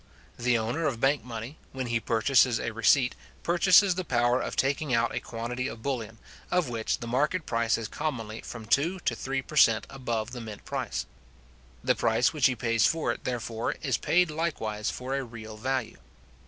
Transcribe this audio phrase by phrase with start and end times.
[0.39, 3.13] The owner of bank money, when he purchases a receipt,
[3.43, 6.17] purchases the power of taking out a quantity of bullion,
[6.49, 9.85] of which the market price is commonly from two to three per cent.
[9.91, 11.05] above the mint price.
[11.83, 15.99] The price which he pays for it, therefore, is paid likewise for a real value.